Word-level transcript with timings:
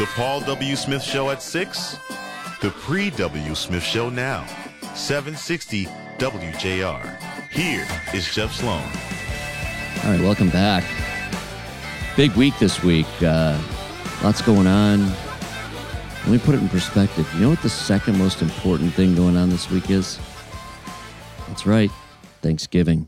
The 0.00 0.06
Paul 0.16 0.40
W. 0.40 0.76
Smith 0.76 1.02
Show 1.02 1.28
at 1.28 1.42
6. 1.42 1.98
The 2.62 2.70
pre 2.70 3.10
W. 3.10 3.54
Smith 3.54 3.82
Show 3.82 4.08
now. 4.08 4.46
760 4.94 5.84
WJR. 6.16 7.50
Here 7.50 7.86
is 8.14 8.34
Jeff 8.34 8.50
Sloan. 8.50 8.80
All 10.02 10.10
right, 10.10 10.20
welcome 10.22 10.48
back. 10.48 10.84
Big 12.16 12.32
week 12.32 12.58
this 12.58 12.82
week. 12.82 13.04
Uh, 13.20 13.60
lots 14.22 14.40
going 14.40 14.66
on. 14.66 15.06
Let 16.20 16.28
me 16.28 16.38
put 16.38 16.54
it 16.54 16.62
in 16.62 16.70
perspective. 16.70 17.30
You 17.34 17.40
know 17.40 17.50
what 17.50 17.60
the 17.60 17.68
second 17.68 18.16
most 18.16 18.40
important 18.40 18.94
thing 18.94 19.14
going 19.14 19.36
on 19.36 19.50
this 19.50 19.70
week 19.70 19.90
is? 19.90 20.18
That's 21.46 21.66
right, 21.66 21.90
Thanksgiving. 22.40 23.06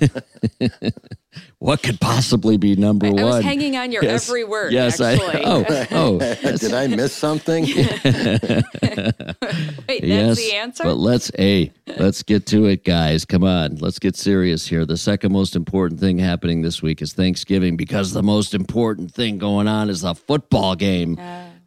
what 1.58 1.82
could 1.82 2.00
possibly 2.00 2.56
be 2.56 2.76
number 2.76 3.06
I, 3.06 3.10
one? 3.10 3.20
I 3.20 3.24
was 3.24 3.44
hanging 3.44 3.76
on 3.76 3.92
your 3.92 4.02
Yes. 4.04 4.28
every 4.28 4.44
word. 4.44 4.72
Yes, 4.72 5.00
actually. 5.00 5.44
I. 5.44 5.48
Oh, 5.48 5.64
oh. 5.90 6.18
yes. 6.20 6.60
Did 6.60 6.74
I 6.74 6.86
miss 6.86 7.12
something? 7.12 7.64
Wait, 7.66 7.82
that's 8.04 10.02
yes, 10.02 10.36
the 10.36 10.52
answer. 10.54 10.84
But 10.84 10.96
let's 10.96 11.30
a 11.38 11.72
let's 11.98 12.22
get 12.22 12.46
to 12.46 12.66
it, 12.66 12.84
guys. 12.84 13.24
Come 13.24 13.44
on, 13.44 13.76
let's 13.76 13.98
get 13.98 14.16
serious 14.16 14.66
here. 14.66 14.84
The 14.84 14.96
second 14.96 15.32
most 15.32 15.56
important 15.56 16.00
thing 16.00 16.18
happening 16.18 16.62
this 16.62 16.82
week 16.82 17.02
is 17.02 17.12
Thanksgiving 17.12 17.76
because 17.76 18.12
the 18.12 18.22
most 18.22 18.54
important 18.54 19.12
thing 19.12 19.38
going 19.38 19.68
on 19.68 19.90
is 19.90 20.02
the 20.02 20.14
football 20.14 20.74
game 20.74 21.18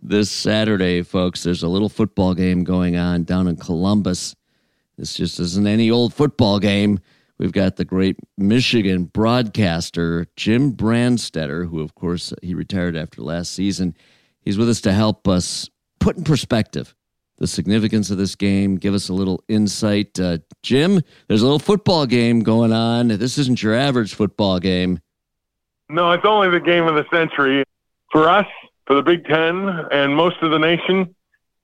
this 0.01 0.29
Saturday, 0.31 1.01
folks. 1.01 1.43
There's 1.43 1.63
a 1.63 1.67
little 1.67 1.89
football 1.89 2.33
game 2.33 2.63
going 2.63 2.97
on 2.97 3.23
down 3.23 3.47
in 3.47 3.55
Columbus. 3.55 4.35
This 4.97 5.13
just 5.13 5.39
isn't 5.39 5.67
any 5.67 5.91
old 5.91 6.13
football 6.13 6.59
game. 6.59 6.99
We've 7.39 7.51
got 7.51 7.75
the 7.75 7.85
great 7.85 8.17
Michigan 8.37 9.05
broadcaster 9.05 10.25
Jim 10.35 10.73
Brandstatter, 10.73 11.69
who, 11.69 11.81
of 11.81 11.93
course, 11.93 12.33
he 12.41 12.55
retired 12.55 12.95
after 12.95 13.21
last 13.21 13.53
season. 13.53 13.95
He's 14.41 14.57
with 14.57 14.69
us 14.69 14.81
to 14.81 14.93
help 14.93 15.27
us 15.27 15.69
put 15.99 16.17
in 16.17 16.23
perspective 16.23 16.95
the 17.37 17.47
significance 17.47 18.09
of 18.09 18.17
this 18.17 18.35
game, 18.35 18.77
give 18.77 18.93
us 18.93 19.09
a 19.09 19.13
little 19.13 19.43
insight. 19.47 20.19
Uh, 20.19 20.39
Jim, 20.63 21.01
there's 21.27 21.41
a 21.41 21.45
little 21.45 21.59
football 21.59 22.05
game 22.05 22.39
going 22.41 22.73
on. 22.73 23.09
This 23.09 23.37
isn't 23.37 23.61
your 23.61 23.75
average 23.75 24.15
football 24.15 24.59
game. 24.59 24.99
No, 25.89 26.11
it's 26.11 26.25
only 26.25 26.49
the 26.49 26.59
game 26.59 26.85
of 26.85 26.95
the 26.95 27.05
century. 27.11 27.63
For 28.11 28.27
us, 28.27 28.47
for 28.85 28.95
the 28.95 29.01
Big 29.01 29.25
Ten 29.25 29.69
and 29.91 30.15
most 30.15 30.37
of 30.41 30.51
the 30.51 30.57
nation, 30.57 31.13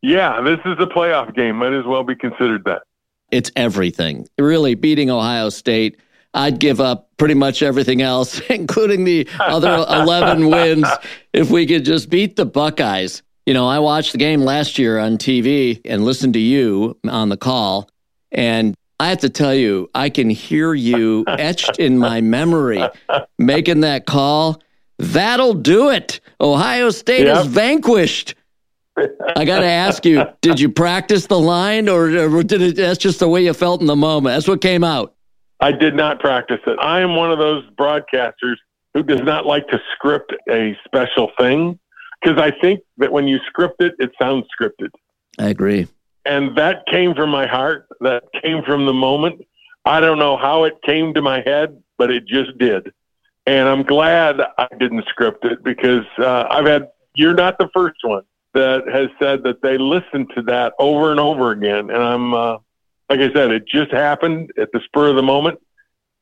yeah, 0.01 0.41
this 0.41 0.59
is 0.65 0.75
a 0.79 0.85
playoff 0.85 1.33
game. 1.35 1.57
Might 1.57 1.73
as 1.73 1.85
well 1.85 2.03
be 2.03 2.15
considered 2.15 2.63
that. 2.65 2.83
It's 3.33 3.51
everything. 3.55 4.27
Really, 4.37 4.75
beating 4.75 5.09
Ohio 5.09 5.49
State. 5.49 5.97
I'd 6.35 6.59
give 6.59 6.79
up 6.79 7.09
pretty 7.17 7.33
much 7.33 7.63
everything 7.63 8.01
else, 8.01 8.39
including 8.49 9.03
the 9.05 9.27
other 9.39 9.73
11 9.73 10.49
wins, 10.51 10.87
if 11.33 11.49
we 11.49 11.65
could 11.65 11.83
just 11.83 12.09
beat 12.09 12.35
the 12.35 12.45
Buckeyes. 12.45 13.23
You 13.47 13.53
know, 13.53 13.67
I 13.67 13.79
watched 13.79 14.11
the 14.13 14.17
game 14.19 14.41
last 14.41 14.77
year 14.79 14.99
on 14.99 15.17
TV 15.17 15.81
and 15.85 16.05
listened 16.05 16.33
to 16.35 16.39
you 16.39 16.97
on 17.07 17.29
the 17.29 17.37
call. 17.37 17.89
And 18.31 18.75
I 18.99 19.09
have 19.09 19.19
to 19.19 19.29
tell 19.29 19.53
you, 19.53 19.89
I 19.95 20.09
can 20.09 20.29
hear 20.29 20.73
you 20.75 21.25
etched 21.27 21.77
in 21.79 21.97
my 21.97 22.21
memory 22.21 22.83
making 23.39 23.81
that 23.81 24.05
call. 24.05 24.61
That'll 24.99 25.55
do 25.55 25.89
it. 25.89 26.19
Ohio 26.39 26.89
State 26.91 27.25
Yep. 27.25 27.37
is 27.37 27.47
vanquished. 27.47 28.35
I 28.97 29.45
got 29.45 29.59
to 29.59 29.65
ask 29.65 30.05
you, 30.05 30.23
did 30.41 30.59
you 30.59 30.69
practice 30.69 31.27
the 31.27 31.39
line 31.39 31.89
or, 31.89 32.05
or 32.17 32.43
did 32.43 32.61
it, 32.61 32.75
that's 32.75 32.97
just 32.97 33.19
the 33.19 33.27
way 33.27 33.43
you 33.43 33.53
felt 33.53 33.81
in 33.81 33.87
the 33.87 33.95
moment? 33.95 34.35
That's 34.35 34.47
what 34.47 34.61
came 34.61 34.83
out. 34.83 35.15
I 35.59 35.71
did 35.71 35.95
not 35.95 36.19
practice 36.19 36.59
it. 36.67 36.77
I 36.79 36.99
am 36.99 37.15
one 37.15 37.31
of 37.31 37.39
those 37.39 37.63
broadcasters 37.71 38.55
who 38.93 39.01
does 39.01 39.21
not 39.21 39.45
like 39.45 39.67
to 39.69 39.79
script 39.95 40.33
a 40.49 40.77
special 40.85 41.31
thing 41.39 41.79
because 42.21 42.39
I 42.39 42.51
think 42.61 42.81
that 42.97 43.11
when 43.11 43.27
you 43.27 43.39
script 43.47 43.81
it, 43.81 43.93
it 43.97 44.11
sounds 44.21 44.45
scripted. 44.59 44.89
I 45.39 45.49
agree. 45.49 45.87
And 46.25 46.55
that 46.57 46.85
came 46.89 47.15
from 47.15 47.29
my 47.29 47.47
heart. 47.47 47.87
That 48.01 48.23
came 48.41 48.63
from 48.63 48.85
the 48.85 48.93
moment. 48.93 49.41
I 49.85 49.99
don't 49.99 50.19
know 50.19 50.37
how 50.37 50.63
it 50.63 50.73
came 50.85 51.13
to 51.15 51.21
my 51.21 51.41
head, 51.45 51.81
but 51.97 52.11
it 52.11 52.25
just 52.27 52.57
did. 52.57 52.93
And 53.45 53.67
I'm 53.67 53.83
glad 53.83 54.39
I 54.57 54.67
didn't 54.79 55.05
script 55.09 55.43
it 55.43 55.63
because 55.63 56.05
uh, 56.17 56.45
I've 56.49 56.65
had, 56.65 56.89
you're 57.15 57.33
not 57.33 57.57
the 57.57 57.69
first 57.73 57.97
one 58.03 58.23
that 58.53 58.83
has 58.91 59.09
said 59.19 59.43
that 59.43 59.61
they 59.61 59.77
listened 59.77 60.31
to 60.35 60.41
that 60.43 60.73
over 60.79 61.11
and 61.11 61.19
over 61.19 61.51
again. 61.51 61.89
And 61.89 62.03
I'm, 62.03 62.33
uh, 62.33 62.57
like 63.09 63.19
I 63.19 63.31
said, 63.33 63.51
it 63.51 63.67
just 63.67 63.91
happened 63.91 64.51
at 64.57 64.71
the 64.71 64.79
spur 64.85 65.09
of 65.09 65.15
the 65.15 65.23
moment. 65.23 65.59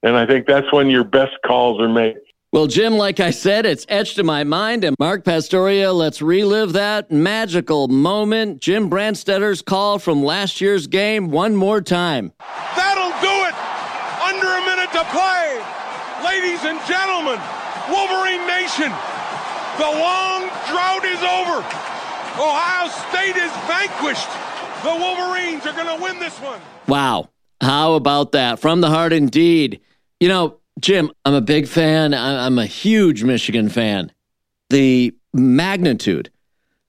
And 0.04 0.16
I 0.16 0.26
think 0.26 0.48
that's 0.48 0.72
when 0.72 0.90
your 0.90 1.04
best 1.04 1.34
calls 1.46 1.80
are 1.80 1.90
made. 1.90 2.18
Well, 2.54 2.68
Jim, 2.68 2.96
like 2.96 3.22
I 3.22 3.32
said, 3.32 3.66
it's 3.66 3.86
etched 3.88 4.20
in 4.20 4.26
my 4.26 4.44
mind. 4.44 4.84
And 4.84 4.96
Mark 5.00 5.24
Pastoria, 5.24 5.94
let's 5.94 6.22
relive 6.22 6.74
that 6.74 7.10
magical 7.10 7.88
moment. 7.88 8.62
Jim 8.62 8.90
Brandstatter's 8.90 9.62
call 9.62 10.00
from 10.00 10.22
last 10.22 10.60
year's 10.60 10.88
game 10.88 11.32
one 11.32 11.56
more 11.56 11.80
time. 11.80 12.34
That'll 12.76 13.16
do 13.24 13.36
it. 13.48 13.56
Under 14.28 14.48
a 14.48 14.62
minute 14.68 14.92
to 14.92 15.04
play. 15.16 15.64
Ladies 16.26 16.60
and 16.66 16.80
gentlemen, 16.88 17.40
Wolverine 17.88 18.46
Nation, 18.48 18.92
the 19.80 19.88
long 19.88 20.50
drought 20.68 21.06
is 21.06 21.24
over. 21.24 21.91
Ohio 22.40 22.90
State 23.10 23.36
is 23.36 23.52
vanquished. 23.68 24.30
The 24.84 24.90
Wolverines 24.96 25.66
are 25.66 25.74
going 25.74 25.96
to 25.98 26.04
win 26.04 26.20
this 26.20 26.38
one. 26.40 26.60
Wow. 26.88 27.30
How 27.62 27.94
about 27.94 28.32
that? 28.32 28.60
From 28.60 28.82
the 28.82 28.90
heart 28.90 29.14
indeed. 29.14 29.80
You 30.20 30.28
know, 30.30 30.58
Jim, 30.80 31.12
I'm 31.26 31.34
a 31.34 31.42
big 31.42 31.68
fan. 31.68 32.14
I- 32.14 32.46
I'm 32.46 32.58
a 32.58 32.66
huge 32.66 33.24
Michigan 33.24 33.70
fan. 33.70 34.12
The 34.70 35.14
magnitude 35.34 36.32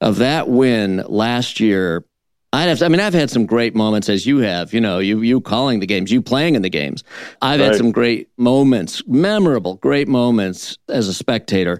of 0.01 0.17
that 0.17 0.49
win 0.49 1.03
last 1.07 1.59
year, 1.59 2.03
I'd 2.51 2.63
have 2.69 2.79
to, 2.79 2.85
I 2.85 2.87
mean, 2.89 2.99
I've 3.01 3.13
had 3.13 3.29
some 3.29 3.45
great 3.45 3.75
moments 3.75 4.09
as 4.09 4.25
you 4.25 4.37
have, 4.39 4.73
you 4.73 4.81
know, 4.81 4.99
you, 4.99 5.21
you 5.21 5.41
calling 5.41 5.79
the 5.79 5.85
games, 5.87 6.11
you 6.11 6.21
playing 6.21 6.55
in 6.55 6.61
the 6.61 6.69
games. 6.69 7.03
I've 7.41 7.59
had 7.59 7.75
some 7.75 7.91
great 7.91 8.29
moments, 8.37 9.01
memorable, 9.07 9.75
great 9.75 10.07
moments 10.07 10.77
as 10.89 11.07
a 11.07 11.13
spectator. 11.13 11.79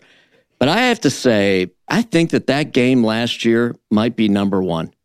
But 0.59 0.69
I 0.69 0.77
have 0.87 0.99
to 1.01 1.09
say, 1.09 1.71
I 1.93 2.01
think 2.01 2.31
that 2.31 2.47
that 2.47 2.71
game 2.71 3.03
last 3.03 3.45
year 3.45 3.75
might 3.91 4.15
be 4.15 4.27
number 4.27 4.63
one. 4.63 4.95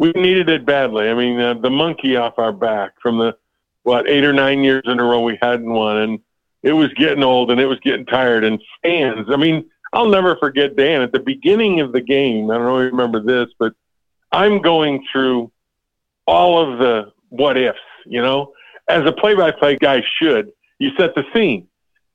we 0.00 0.10
needed 0.16 0.48
it 0.48 0.66
badly. 0.66 1.08
I 1.08 1.14
mean, 1.14 1.38
uh, 1.38 1.54
the 1.54 1.70
monkey 1.70 2.16
off 2.16 2.36
our 2.36 2.50
back 2.50 2.94
from 3.00 3.18
the 3.18 3.36
what 3.84 4.10
eight 4.10 4.24
or 4.24 4.32
nine 4.32 4.64
years 4.64 4.82
in 4.86 4.98
a 4.98 5.04
row 5.04 5.20
we 5.20 5.38
hadn't 5.40 5.70
won, 5.70 5.98
and 5.98 6.18
it 6.64 6.72
was 6.72 6.92
getting 6.94 7.22
old 7.22 7.52
and 7.52 7.60
it 7.60 7.66
was 7.66 7.78
getting 7.78 8.04
tired. 8.06 8.42
And 8.42 8.60
fans, 8.82 9.28
I 9.30 9.36
mean, 9.36 9.70
I'll 9.92 10.08
never 10.08 10.34
forget 10.34 10.74
Dan 10.74 11.00
at 11.00 11.12
the 11.12 11.20
beginning 11.20 11.78
of 11.78 11.92
the 11.92 12.00
game. 12.00 12.50
I 12.50 12.54
don't 12.54 12.66
know 12.66 12.78
if 12.80 12.86
you 12.86 12.90
remember 12.90 13.22
this, 13.22 13.54
but 13.60 13.74
I'm 14.32 14.60
going 14.60 15.06
through 15.12 15.52
all 16.26 16.58
of 16.58 16.80
the 16.80 17.12
what 17.28 17.56
ifs. 17.56 17.78
You 18.04 18.20
know, 18.20 18.52
as 18.88 19.06
a 19.06 19.12
play-by-play 19.12 19.76
guy 19.76 20.02
should, 20.20 20.50
you 20.80 20.90
set 20.98 21.14
the 21.14 21.22
scene 21.32 21.68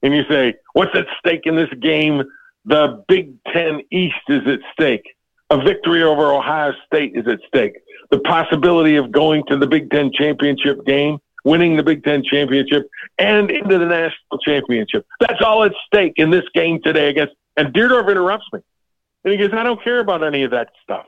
and 0.03 0.13
you 0.13 0.25
say, 0.29 0.55
"What's 0.73 0.93
at 0.95 1.07
stake 1.19 1.43
in 1.45 1.55
this 1.55 1.71
game?" 1.79 2.23
The 2.65 3.03
Big 3.07 3.33
Ten 3.51 3.81
East 3.91 4.15
is 4.29 4.47
at 4.47 4.59
stake 4.73 5.05
a 5.51 5.57
victory 5.61 6.01
over 6.01 6.33
Ohio 6.33 6.73
State 6.87 7.11
is 7.15 7.27
at 7.27 7.39
stake. 7.45 7.73
The 8.09 8.19
possibility 8.19 8.95
of 8.95 9.11
going 9.11 9.43
to 9.47 9.57
the 9.57 9.67
Big 9.67 9.91
Ten 9.91 10.11
championship 10.13 10.85
game, 10.85 11.19
winning 11.43 11.75
the 11.75 11.83
Big 11.83 12.03
Ten 12.03 12.23
championship, 12.23 12.87
and 13.19 13.51
into 13.51 13.77
the 13.77 13.85
national 13.85 14.39
championship. 14.43 15.05
That's 15.19 15.41
all 15.41 15.63
at 15.63 15.73
stake 15.85 16.13
in 16.15 16.29
this 16.31 16.45
game 16.55 16.81
today 16.81 17.09
against. 17.09 17.33
And 17.57 17.73
Dierdorf 17.73 18.09
interrupts 18.09 18.47
me, 18.53 18.61
and 19.25 19.33
he 19.33 19.37
goes, 19.37 19.49
"I 19.53 19.63
don't 19.63 19.83
care 19.83 19.99
about 19.99 20.23
any 20.23 20.43
of 20.43 20.51
that 20.51 20.69
stuff. 20.81 21.05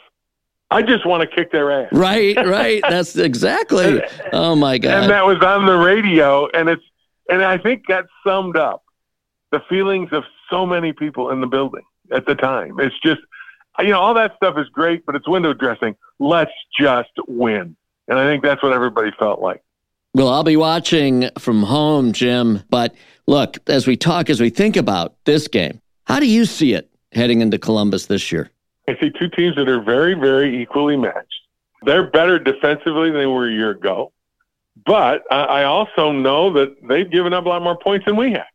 I 0.69 0.81
just 0.81 1.05
want 1.05 1.21
to 1.21 1.35
kick 1.35 1.51
their 1.53 1.71
ass." 1.71 1.89
Right, 1.93 2.35
right. 2.35 2.83
That's 2.89 3.15
exactly. 3.15 4.01
Oh 4.33 4.55
my 4.55 4.77
God. 4.77 5.03
and 5.03 5.09
that 5.11 5.25
was 5.25 5.41
on 5.41 5.65
the 5.65 5.77
radio 5.77 6.49
and 6.53 6.67
it's 6.67 6.83
and 7.29 7.41
i 7.41 7.57
think 7.57 7.83
that 7.87 8.05
summed 8.27 8.57
up 8.57 8.83
the 9.51 9.61
feelings 9.69 10.09
of 10.11 10.23
so 10.53 10.65
many 10.65 10.93
people 10.93 11.31
in 11.31 11.41
the 11.41 11.47
building 11.47 11.83
at 12.11 12.25
the 12.27 12.35
time. 12.35 12.79
It's 12.79 12.95
just 13.03 13.21
you 13.79 13.89
know 13.89 13.99
all 13.99 14.13
that 14.13 14.35
stuff 14.35 14.55
is 14.57 14.69
great 14.69 15.05
but 15.05 15.15
it's 15.15 15.27
window 15.27 15.53
dressing. 15.53 15.95
Let's 16.19 16.51
just 16.79 17.11
win. 17.27 17.75
And 18.07 18.19
i 18.19 18.25
think 18.25 18.43
that's 18.43 18.61
what 18.61 18.73
everybody 18.73 19.11
felt 19.17 19.41
like. 19.41 19.63
Well, 20.13 20.29
I'll 20.29 20.43
be 20.43 20.57
watching 20.57 21.29
from 21.39 21.63
home, 21.63 22.11
Jim. 22.11 22.61
But 22.69 22.93
look, 23.25 23.57
as 23.67 23.87
we 23.87 23.97
talk, 23.97 24.29
as 24.29 24.39
we 24.39 24.51
think 24.51 24.75
about 24.75 25.15
this 25.23 25.47
game, 25.47 25.81
how 26.05 26.19
do 26.19 26.27
you 26.27 26.45
see 26.45 26.73
it 26.73 26.89
heading 27.13 27.41
into 27.41 27.57
Columbus 27.57 28.05
this 28.05 28.31
year? 28.31 28.49
i 28.87 28.95
see 28.99 29.09
two 29.17 29.29
teams 29.29 29.55
that 29.55 29.69
are 29.69 29.81
very 29.81 30.13
very 30.13 30.61
equally 30.61 30.97
matched. 30.97 31.41
They're 31.83 32.09
better 32.09 32.37
defensively 32.37 33.09
than 33.09 33.19
they 33.19 33.25
were 33.25 33.47
a 33.49 33.51
year 33.51 33.71
ago 33.71 34.11
but 34.85 35.23
i 35.31 35.43
I 35.43 35.63
also 35.63 36.11
know 36.11 36.51
that 36.53 36.75
they've 36.87 37.09
given 37.09 37.33
up 37.33 37.45
a 37.45 37.49
lot 37.49 37.61
more 37.61 37.77
points 37.77 38.05
than 38.05 38.15
we 38.15 38.31
have 38.33 38.52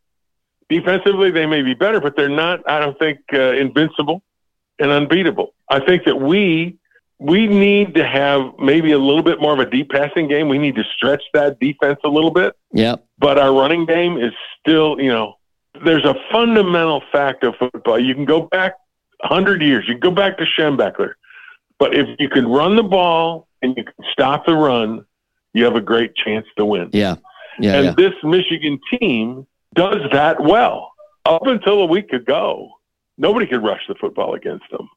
defensively 0.68 1.30
they 1.30 1.46
may 1.46 1.62
be 1.62 1.74
better 1.74 2.00
but 2.00 2.14
they're 2.16 2.28
not 2.28 2.60
i 2.70 2.78
don't 2.78 2.98
think 2.98 3.18
uh, 3.32 3.52
invincible 3.52 4.22
and 4.78 4.90
unbeatable. 4.90 5.54
I 5.68 5.80
think 5.80 6.04
that 6.04 6.16
we 6.16 6.76
we 7.20 7.48
need 7.48 7.94
to 7.94 8.06
have 8.06 8.52
maybe 8.60 8.92
a 8.92 8.98
little 8.98 9.24
bit 9.24 9.40
more 9.40 9.52
of 9.52 9.58
a 9.58 9.68
deep 9.68 9.90
passing 9.90 10.28
game. 10.28 10.48
We 10.48 10.58
need 10.58 10.76
to 10.76 10.84
stretch 10.96 11.22
that 11.34 11.58
defense 11.58 11.98
a 12.04 12.08
little 12.08 12.30
bit, 12.30 12.54
Yeah. 12.72 12.94
but 13.18 13.38
our 13.38 13.52
running 13.52 13.86
game 13.86 14.18
is 14.18 14.32
still, 14.60 15.00
you 15.00 15.10
know, 15.10 15.34
there's 15.84 16.04
a 16.04 16.14
fundamental 16.30 17.02
fact 17.10 17.42
of 17.42 17.56
football. 17.56 17.98
You 17.98 18.14
can 18.14 18.24
go 18.24 18.42
back 18.42 18.74
hundred 19.22 19.62
years. 19.62 19.84
You 19.88 19.94
can 19.94 20.00
go 20.00 20.12
back 20.12 20.38
to 20.38 20.44
Schembechler, 20.44 21.14
but 21.80 21.92
if 21.92 22.08
you 22.20 22.28
can 22.28 22.46
run 22.46 22.76
the 22.76 22.84
ball 22.84 23.48
and 23.62 23.76
you 23.76 23.82
can 23.82 23.94
stop 24.12 24.46
the 24.46 24.54
run, 24.54 25.04
you 25.54 25.64
have 25.64 25.74
a 25.74 25.80
great 25.80 26.14
chance 26.14 26.46
to 26.56 26.64
win. 26.64 26.90
Yeah. 26.92 27.16
Yeah. 27.58 27.74
and 27.74 27.84
yeah. 27.86 27.94
this 27.96 28.14
Michigan 28.22 28.78
team 28.96 29.44
does 29.74 29.98
that 30.12 30.42
well. 30.42 30.92
Up 31.24 31.46
until 31.46 31.80
a 31.80 31.86
week 31.86 32.12
ago, 32.12 32.70
nobody 33.16 33.46
could 33.46 33.62
rush 33.62 33.82
the 33.88 33.94
football 33.94 34.34
against 34.34 34.64
them. 34.70 34.88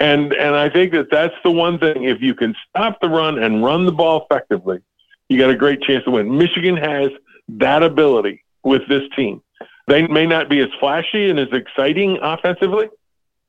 And 0.00 0.32
and 0.32 0.54
I 0.54 0.68
think 0.68 0.92
that 0.92 1.10
that's 1.10 1.34
the 1.42 1.50
one 1.50 1.78
thing. 1.78 2.04
If 2.04 2.20
you 2.20 2.34
can 2.34 2.54
stop 2.68 3.00
the 3.00 3.08
run 3.08 3.42
and 3.42 3.64
run 3.64 3.84
the 3.84 3.92
ball 3.92 4.26
effectively, 4.28 4.80
you 5.28 5.38
got 5.38 5.50
a 5.50 5.56
great 5.56 5.82
chance 5.82 6.04
to 6.04 6.10
win. 6.10 6.36
Michigan 6.36 6.76
has 6.76 7.10
that 7.48 7.82
ability 7.82 8.44
with 8.62 8.82
this 8.88 9.02
team. 9.16 9.42
They 9.88 10.06
may 10.06 10.26
not 10.26 10.48
be 10.48 10.60
as 10.60 10.68
flashy 10.78 11.30
and 11.30 11.38
as 11.38 11.48
exciting 11.52 12.18
offensively, 12.22 12.88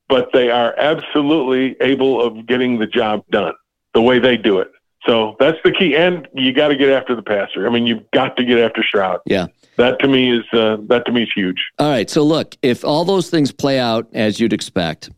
but 0.08 0.30
they 0.32 0.50
are 0.50 0.74
absolutely 0.78 1.76
able 1.80 2.20
of 2.20 2.46
getting 2.46 2.78
the 2.78 2.86
job 2.86 3.24
done 3.30 3.54
the 3.94 4.02
way 4.02 4.18
they 4.18 4.36
do 4.36 4.58
it. 4.58 4.72
So 5.06 5.36
that's 5.38 5.58
the 5.64 5.72
key. 5.72 5.96
And 5.96 6.28
you 6.34 6.52
got 6.52 6.68
to 6.68 6.76
get 6.76 6.90
after 6.90 7.14
the 7.14 7.22
passer. 7.22 7.66
I 7.66 7.70
mean, 7.70 7.86
you've 7.86 8.10
got 8.12 8.36
to 8.36 8.44
get 8.44 8.58
after 8.58 8.82
Stroud. 8.82 9.20
Yeah. 9.26 9.46
That 9.76 9.98
to 10.00 10.08
me 10.08 10.36
is 10.36 10.44
uh, 10.52 10.76
that 10.88 11.06
to 11.06 11.12
me 11.12 11.22
is 11.22 11.30
huge. 11.34 11.56
All 11.78 11.88
right. 11.90 12.08
So 12.10 12.22
look, 12.22 12.56
if 12.62 12.84
all 12.84 13.04
those 13.04 13.30
things 13.30 13.50
play 13.52 13.78
out 13.78 14.08
as 14.12 14.38
you'd 14.40 14.52
expect, 14.52 15.10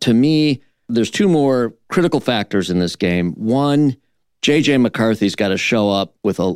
to 0.00 0.14
me, 0.14 0.62
there's 0.88 1.10
two 1.10 1.28
more 1.28 1.74
critical 1.88 2.20
factors 2.20 2.70
in 2.70 2.78
this 2.78 2.94
game. 2.94 3.32
One, 3.32 3.96
JJ 4.42 4.80
McCarthy's 4.80 5.34
got 5.34 5.48
to 5.48 5.56
show 5.58 5.90
up 5.90 6.14
with 6.22 6.38
a 6.38 6.54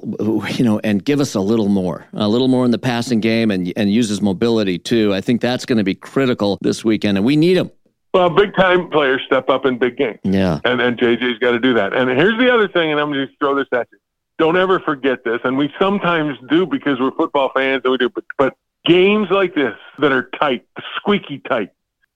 you 0.56 0.64
know 0.64 0.80
and 0.84 1.04
give 1.04 1.18
us 1.18 1.34
a 1.34 1.40
little 1.40 1.68
more, 1.68 2.06
a 2.12 2.28
little 2.28 2.46
more 2.46 2.64
in 2.64 2.70
the 2.70 2.78
passing 2.78 3.18
game 3.20 3.50
and 3.50 3.72
and 3.76 3.92
use 3.92 4.08
his 4.08 4.22
mobility 4.22 4.78
too. 4.78 5.12
I 5.12 5.20
think 5.20 5.40
that's 5.40 5.66
going 5.66 5.78
to 5.78 5.84
be 5.84 5.94
critical 5.94 6.56
this 6.60 6.84
weekend, 6.84 7.18
and 7.18 7.24
we 7.26 7.34
need 7.36 7.56
him. 7.56 7.70
Well, 8.14 8.28
big 8.30 8.54
time 8.54 8.90
players 8.90 9.22
step 9.26 9.48
up 9.48 9.64
in 9.66 9.78
big 9.78 9.96
games, 9.96 10.18
Yeah. 10.24 10.60
and 10.64 10.80
and 10.80 10.96
JJ's 10.98 11.38
got 11.40 11.52
to 11.52 11.58
do 11.58 11.74
that. 11.74 11.92
And 11.92 12.10
here's 12.10 12.38
the 12.38 12.52
other 12.52 12.68
thing, 12.68 12.92
and 12.92 13.00
I'm 13.00 13.12
going 13.12 13.26
to 13.26 13.32
throw 13.40 13.54
this 13.56 13.66
at 13.72 13.88
you. 13.90 13.98
Don't 14.40 14.56
ever 14.56 14.80
forget 14.80 15.22
this, 15.22 15.38
and 15.44 15.58
we 15.58 15.70
sometimes 15.78 16.38
do 16.48 16.64
because 16.64 16.98
we're 16.98 17.10
football 17.10 17.50
fans 17.54 17.82
and 17.84 17.92
we 17.92 17.98
do. 17.98 18.08
But 18.08 18.24
but 18.38 18.54
games 18.86 19.28
like 19.30 19.54
this 19.54 19.74
that 19.98 20.12
are 20.12 20.30
tight, 20.40 20.66
squeaky 20.96 21.40
tight, 21.40 21.68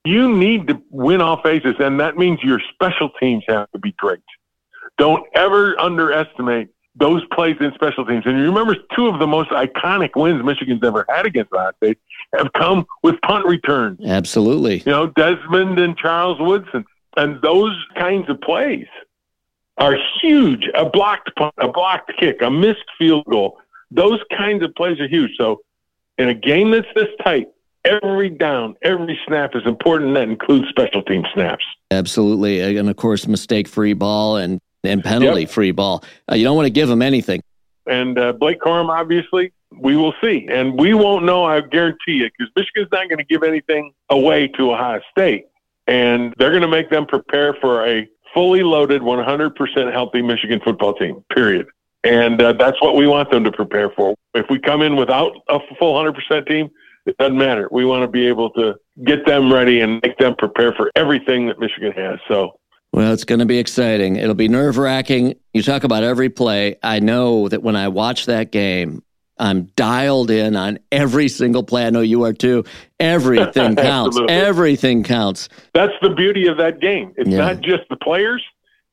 you 0.05 0.35
need 0.35 0.67
to 0.69 0.81
win 0.89 1.21
all 1.21 1.39
phases, 1.43 1.75
and 1.77 1.99
that 1.99 2.17
means 2.17 2.39
your 2.41 2.59
special 2.73 3.11
teams 3.19 3.43
have 3.47 3.69
to 3.73 3.77
be 3.77 3.91
great. 3.91 4.23
Don't 4.97 5.23
ever 5.35 5.79
underestimate 5.79 6.69
those 6.95 7.21
plays 7.31 7.57
in 7.59 7.71
special 7.75 8.03
teams. 8.07 8.23
And 8.25 8.39
you 8.39 8.45
remember 8.45 8.75
two 8.95 9.05
of 9.05 9.19
the 9.19 9.27
most 9.27 9.51
iconic 9.51 10.15
wins 10.15 10.43
Michigan's 10.43 10.83
ever 10.83 11.05
had 11.07 11.27
against 11.27 11.53
Ohio 11.53 11.73
State 11.77 11.99
have 12.35 12.51
come 12.53 12.87
with 13.03 13.21
punt 13.21 13.45
returns. 13.45 13.99
Absolutely. 14.03 14.77
You 14.77 14.91
know, 14.91 15.07
Desmond 15.07 15.77
and 15.77 15.95
Charles 15.95 16.39
Woodson. 16.39 16.85
And 17.17 17.39
those 17.43 17.77
kinds 17.95 18.29
of 18.29 18.41
plays 18.41 18.87
are 19.77 19.97
huge. 20.21 20.69
A 20.73 20.85
blocked 20.89 21.35
punt, 21.35 21.53
a 21.57 21.67
blocked 21.67 22.11
kick, 22.19 22.41
a 22.41 22.49
missed 22.49 22.85
field 22.97 23.25
goal. 23.29 23.57
Those 23.91 24.19
kinds 24.35 24.63
of 24.63 24.73
plays 24.75 24.99
are 24.99 25.07
huge. 25.07 25.31
So 25.37 25.61
in 26.17 26.29
a 26.29 26.33
game 26.33 26.71
that's 26.71 26.87
this 26.95 27.09
tight, 27.23 27.47
every 27.83 28.29
down, 28.29 28.75
every 28.83 29.19
snap 29.27 29.51
is 29.55 29.63
important. 29.65 30.07
And 30.09 30.15
that 30.17 30.29
includes 30.29 30.67
special 30.69 31.03
team 31.03 31.23
snaps. 31.33 31.63
Absolutely. 31.91 32.77
And 32.77 32.89
of 32.89 32.95
course, 32.95 33.27
mistake 33.27 33.67
free 33.67 33.93
ball 33.93 34.37
and 34.37 34.59
and 34.83 35.03
penalty 35.03 35.41
Yep. 35.41 35.49
free 35.49 35.71
ball. 35.71 36.03
Uh, 36.31 36.35
you 36.35 36.43
don't 36.43 36.55
want 36.55 36.67
to 36.67 36.71
give 36.71 36.87
them 36.87 37.01
anything. 37.01 37.41
And 37.87 38.19
uh, 38.19 38.33
Blake 38.33 38.59
Corum, 38.59 38.89
obviously, 38.89 39.51
we 39.79 39.97
will 39.97 40.13
see. 40.23 40.47
And 40.49 40.79
we 40.79 40.93
won't 40.93 41.25
know, 41.25 41.43
I 41.43 41.61
guarantee 41.61 42.13
you, 42.13 42.29
because 42.37 42.51
Michigan's 42.55 42.89
not 42.91 43.09
going 43.09 43.17
to 43.17 43.23
give 43.23 43.41
anything 43.43 43.93
away 44.11 44.47
to 44.49 44.73
Ohio 44.73 45.01
State. 45.11 45.45
And 45.87 46.33
they're 46.37 46.51
going 46.51 46.61
to 46.61 46.67
make 46.67 46.89
them 46.91 47.05
prepare 47.07 47.55
for 47.55 47.85
a 47.85 48.07
fully 48.35 48.61
loaded, 48.61 49.01
100% 49.01 49.91
healthy 49.91 50.21
Michigan 50.21 50.61
football 50.63 50.93
team, 50.93 51.23
period. 51.33 51.65
And 52.03 52.39
uh, 52.39 52.53
that's 52.53 52.79
what 52.81 52.95
we 52.95 53.07
want 53.07 53.31
them 53.31 53.43
to 53.45 53.51
prepare 53.51 53.89
for. 53.89 54.13
If 54.35 54.45
we 54.51 54.59
come 54.59 54.83
in 54.83 54.95
without 54.95 55.31
a 55.49 55.59
full 55.79 55.95
100% 55.95 56.47
team, 56.47 56.69
it 57.07 57.17
doesn't 57.17 57.37
matter. 57.37 57.67
We 57.71 57.85
want 57.85 58.03
to 58.03 58.07
be 58.07 58.27
able 58.27 58.51
to 58.51 58.75
get 59.03 59.25
them 59.25 59.51
ready 59.51 59.81
and 59.81 59.99
make 60.03 60.17
them 60.17 60.35
prepare 60.37 60.73
for 60.73 60.91
everything 60.95 61.47
that 61.47 61.59
Michigan 61.59 61.93
has. 61.93 62.19
So 62.27 62.59
Well, 62.91 63.13
it's 63.13 63.23
going 63.23 63.39
to 63.39 63.45
be 63.45 63.57
exciting. 63.57 64.17
It'll 64.17 64.35
be 64.35 64.47
nerve 64.47 64.77
wracking. 64.77 65.35
You 65.53 65.63
talk 65.63 65.83
about 65.83 66.03
every 66.03 66.29
play. 66.29 66.75
I 66.83 66.99
know 66.99 67.47
that 67.49 67.63
when 67.63 67.75
I 67.75 67.87
watch 67.87 68.25
that 68.25 68.51
game, 68.51 69.03
I'm 69.37 69.65
dialed 69.75 70.31
in 70.31 70.55
on 70.55 70.79
every 70.91 71.27
single 71.27 71.63
play. 71.63 71.85
I 71.85 71.89
know 71.89 72.01
you 72.01 72.23
are 72.23 72.33
too. 72.33 72.63
Everything 72.99 73.75
counts. 73.75 74.17
Everything 74.29 75.03
counts. 75.03 75.49
that's 75.73 75.93
the 76.01 76.09
beauty 76.09 76.47
of 76.47 76.57
that 76.57 76.79
game. 76.79 77.13
It's 77.17 77.29
Yeah. 77.29 77.37
not 77.39 77.61
just 77.61 77.83
the 77.89 77.97
players, 77.97 78.43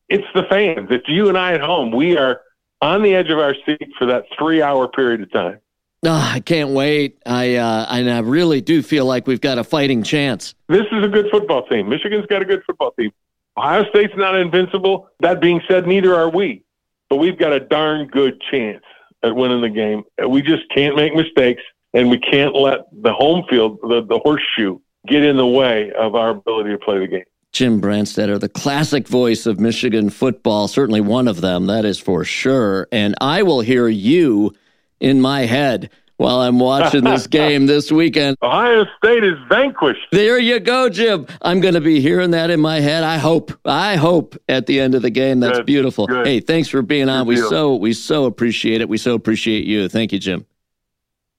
it's 0.08 0.26
the 0.34 0.42
fans. 0.44 0.88
It's 0.90 1.08
you 1.08 1.28
and 1.28 1.38
I 1.38 1.54
at 1.54 1.60
home. 1.60 1.92
We 1.92 2.16
are 2.18 2.40
on 2.80 3.02
the 3.02 3.14
edge 3.14 3.30
of 3.30 3.38
our 3.38 3.54
seat 3.64 3.88
for 3.98 4.06
that 4.06 4.24
three 4.38 4.60
hour 4.62 4.88
period 4.88 5.22
of 5.22 5.30
time. 5.32 5.58
Oh, 6.04 6.10
I 6.34 6.40
can't 6.40 6.70
wait. 6.70 7.18
I 7.24 7.54
uh, 7.54 7.86
and 7.90 8.10
I 8.10 8.18
really 8.18 8.60
do 8.60 8.82
feel 8.82 9.04
like 9.06 9.28
we've 9.28 9.40
got 9.40 9.58
a 9.58 9.64
fighting 9.64 10.02
chance. 10.02 10.54
This 10.68 10.86
is 10.90 11.04
a 11.04 11.08
good 11.08 11.26
football 11.30 11.64
team. 11.66 11.88
Michigan's 11.88 12.26
got 12.26 12.42
a 12.42 12.44
good 12.44 12.64
football 12.66 12.90
team. 12.98 13.12
Ohio 13.56 13.84
State's 13.90 14.14
not 14.16 14.34
invincible. 14.34 15.08
That 15.20 15.40
being 15.40 15.60
said, 15.68 15.86
neither 15.86 16.14
are 16.16 16.28
we. 16.28 16.64
But 17.08 17.16
we've 17.18 17.38
got 17.38 17.52
a 17.52 17.60
darn 17.60 18.08
good 18.08 18.42
chance 18.50 18.82
at 19.22 19.34
winning 19.34 19.60
the 19.60 19.68
game. 19.68 20.04
We 20.28 20.42
just 20.42 20.62
can't 20.74 20.96
make 20.96 21.14
mistakes, 21.14 21.62
and 21.94 22.10
we 22.10 22.18
can't 22.18 22.54
let 22.54 22.80
the 22.92 23.12
home 23.12 23.44
field, 23.48 23.78
the, 23.82 24.04
the 24.06 24.18
horseshoe, 24.18 24.78
get 25.06 25.24
in 25.24 25.36
the 25.36 25.46
way 25.46 25.90
of 25.98 26.14
our 26.14 26.30
ability 26.30 26.70
to 26.70 26.78
play 26.78 26.98
the 26.98 27.06
game. 27.06 27.24
Jim 27.52 27.82
Brandstatter, 27.82 28.40
the 28.40 28.48
classic 28.48 29.06
voice 29.06 29.44
of 29.44 29.60
Michigan 29.60 30.08
football, 30.08 30.68
certainly 30.68 31.02
one 31.02 31.28
of 31.28 31.42
them, 31.42 31.66
that 31.66 31.84
is 31.84 31.98
for 31.98 32.24
sure. 32.24 32.88
And 32.90 33.14
I 33.20 33.42
will 33.42 33.60
hear 33.60 33.88
you 33.88 34.54
in 35.00 35.20
my 35.20 35.42
head 35.42 35.90
while 36.16 36.40
I'm 36.40 36.58
watching 36.58 37.04
this 37.04 37.26
game 37.28 37.66
this 37.66 37.90
weekend. 37.90 38.36
Ohio 38.42 38.84
State 38.98 39.24
is 39.24 39.36
vanquished. 39.48 40.06
There 40.12 40.38
you 40.38 40.60
go, 40.60 40.88
Jim. 40.88 41.26
I'm 41.40 41.60
going 41.60 41.74
to 41.74 41.80
be 41.80 42.00
hearing 42.00 42.30
that 42.32 42.50
in 42.50 42.60
my 42.60 42.80
head. 42.80 43.02
I 43.04 43.18
hope. 43.18 43.52
I 43.64 43.96
hope 43.96 44.36
at 44.48 44.66
the 44.66 44.78
end 44.80 44.94
of 44.94 45.02
the 45.02 45.10
game. 45.10 45.40
That's 45.40 45.58
Good, 45.58 45.66
beautiful. 45.66 46.06
good. 46.06 46.26
Hey, 46.26 46.40
thanks 46.40 46.68
for 46.68 46.82
being 46.82 47.08
on. 47.08 47.24
Good 47.24 47.28
We 47.28 47.34
deal. 47.36 47.48
so 47.50 47.74
we 47.76 47.92
so 47.92 48.24
appreciate 48.26 48.80
it. 48.80 48.88
We 48.88 48.98
so 48.98 49.14
appreciate 49.14 49.64
you. 49.64 49.88
Thank 49.88 50.12
you, 50.12 50.18
Jim. 50.18 50.46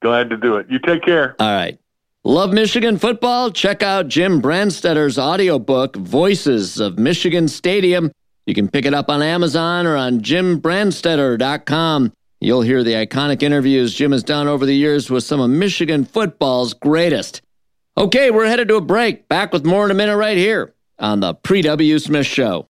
Glad 0.01 0.29
to 0.31 0.37
do 0.37 0.57
it. 0.57 0.67
You 0.69 0.79
take 0.79 1.03
care. 1.03 1.35
All 1.39 1.47
right. 1.53 1.79
Love 2.25 2.53
Michigan 2.53 2.97
football? 2.97 3.51
Check 3.51 3.83
out 3.83 4.07
Jim 4.07 4.41
Brandstatter's 4.41 5.19
audiobook, 5.19 5.95
Voices 5.97 6.79
of 6.79 6.97
Michigan 6.97 7.47
Stadium. 7.49 8.11
You 8.45 8.53
can 8.53 8.69
pick 8.69 8.85
it 8.85 8.93
up 8.93 9.09
on 9.09 9.21
Amazon 9.21 9.85
or 9.87 9.95
on 9.97 10.19
jimbrandstatter.com. 10.21 12.13
You'll 12.43 12.61
hear 12.61 12.83
the 12.83 12.91
iconic 12.91 13.41
interviews 13.41 13.93
Jim 13.93 14.11
has 14.11 14.21
done 14.21 14.49
over 14.49 14.65
the 14.65 14.75
years 14.75 15.09
with 15.09 15.23
some 15.23 15.39
of 15.39 15.49
Michigan 15.49 16.03
football's 16.03 16.73
greatest. 16.73 17.41
Okay, 17.97 18.31
we're 18.31 18.47
headed 18.47 18.67
to 18.67 18.75
a 18.75 18.81
break. 18.81 19.29
Back 19.29 19.53
with 19.53 19.65
more 19.65 19.85
in 19.85 19.91
a 19.91 19.93
minute 19.93 20.17
right 20.17 20.35
here 20.35 20.75
on 20.99 21.21
the 21.21 21.35
Pre 21.35 21.61
W. 21.61 21.99
Smith 21.99 22.25
Show. 22.25 22.61